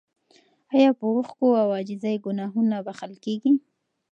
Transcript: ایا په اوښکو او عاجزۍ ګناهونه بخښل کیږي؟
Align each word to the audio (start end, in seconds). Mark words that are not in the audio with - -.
ایا 0.75 0.89
په 0.99 1.05
اوښکو 1.13 1.47
او 1.61 1.69
عاجزۍ 1.77 2.15
ګناهونه 2.25 2.75
بخښل 2.85 3.13
کیږي؟ 3.25 3.51